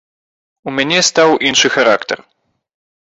У 0.71 0.71
мяне 0.77 0.99
стаў 1.09 1.35
іншы 1.49 1.67
характар. 1.77 2.17